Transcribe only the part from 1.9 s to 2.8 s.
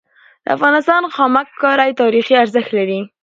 تاریخي ارزښت